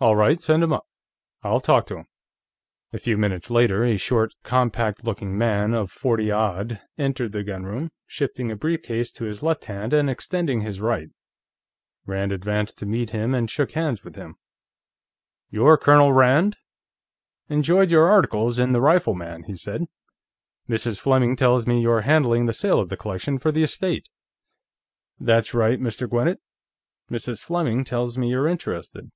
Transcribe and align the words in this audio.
All 0.00 0.14
right, 0.14 0.38
send 0.38 0.62
him 0.62 0.72
up. 0.72 0.86
I'll 1.42 1.58
talk 1.58 1.84
to 1.86 1.96
him." 1.96 2.06
A 2.92 2.98
few 3.00 3.18
minutes 3.18 3.50
later, 3.50 3.82
a 3.82 3.96
short, 3.96 4.32
compact 4.44 5.02
looking 5.02 5.36
man 5.36 5.74
of 5.74 5.90
forty 5.90 6.30
odd 6.30 6.80
entered 6.96 7.32
the 7.32 7.42
gunroom, 7.42 7.90
shifting 8.06 8.48
a 8.48 8.54
brief 8.56 8.82
case 8.82 9.10
to 9.10 9.24
his 9.24 9.42
left 9.42 9.64
hand 9.64 9.92
and 9.92 10.08
extending 10.08 10.60
his 10.60 10.80
right. 10.80 11.08
Rand 12.06 12.30
advanced 12.30 12.78
to 12.78 12.86
meet 12.86 13.10
him 13.10 13.34
and 13.34 13.50
shook 13.50 13.72
hands 13.72 14.04
with 14.04 14.14
him. 14.14 14.36
"You're 15.50 15.76
Colonel 15.76 16.12
Rand? 16.12 16.58
Enjoyed 17.48 17.90
your 17.90 18.08
articles 18.08 18.60
in 18.60 18.70
the 18.70 18.80
Rifleman," 18.80 19.46
he 19.48 19.56
said. 19.56 19.86
"Mrs. 20.68 21.00
Fleming 21.00 21.34
tells 21.34 21.66
me 21.66 21.80
you're 21.82 22.02
handling 22.02 22.46
the 22.46 22.52
sale 22.52 22.78
of 22.78 22.88
the 22.88 22.96
collection 22.96 23.36
for 23.36 23.50
the 23.50 23.64
estate." 23.64 24.08
"That's 25.18 25.54
right, 25.54 25.80
Mr. 25.80 26.08
Gwinnett. 26.08 26.38
Mrs. 27.10 27.42
Fleming 27.42 27.82
tells 27.82 28.16
me 28.16 28.30
you're 28.30 28.46
interested." 28.46 29.10